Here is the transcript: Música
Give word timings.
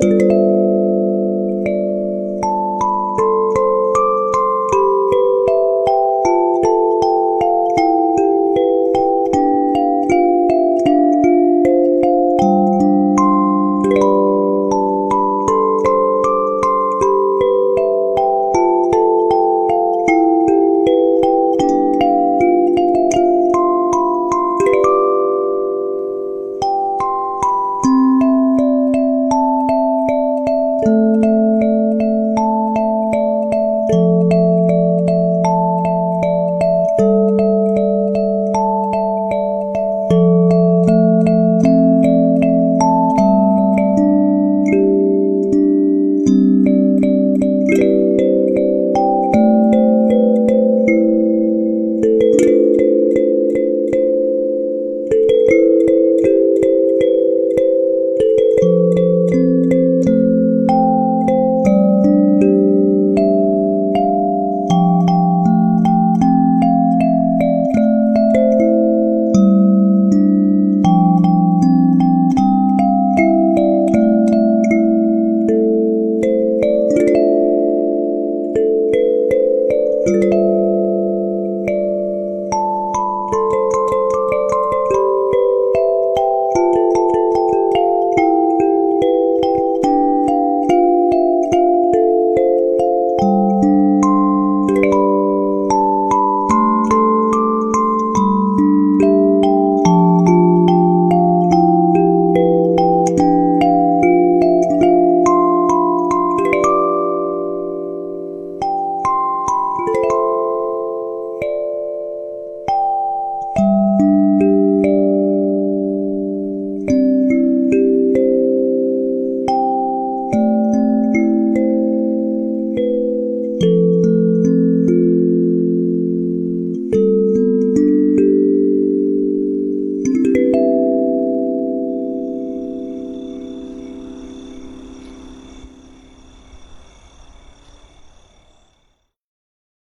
Música 0.00 0.57